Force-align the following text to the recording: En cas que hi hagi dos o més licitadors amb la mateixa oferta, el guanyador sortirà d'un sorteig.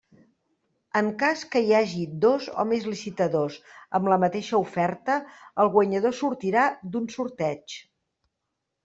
En 0.99 1.09
cas 1.23 1.41
que 1.55 1.59
hi 1.65 1.75
hagi 1.79 2.05
dos 2.23 2.47
o 2.63 2.65
més 2.69 2.87
licitadors 2.91 3.57
amb 3.99 4.09
la 4.13 4.17
mateixa 4.23 4.61
oferta, 4.63 5.19
el 5.65 5.71
guanyador 5.77 6.17
sortirà 6.23 6.65
d'un 6.97 7.07
sorteig. 7.19 7.77